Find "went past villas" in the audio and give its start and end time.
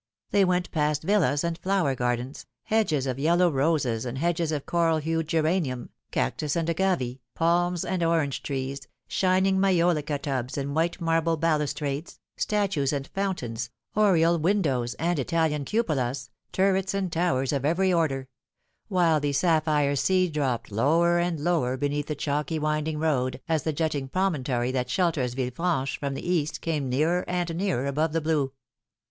0.43-1.43